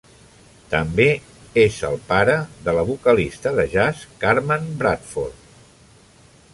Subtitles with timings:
[0.69, 1.05] També
[1.63, 5.47] és el pare de la vocalista de jazz Carmen Bradford.